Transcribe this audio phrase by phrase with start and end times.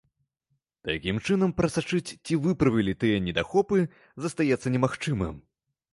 [0.89, 3.77] Такім чынам, прасачыць, ці выправілі тыя недахопы,
[4.27, 5.35] застаецца немагчымым.